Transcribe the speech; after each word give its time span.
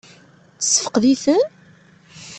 Tessefqed-iten? 0.59 1.41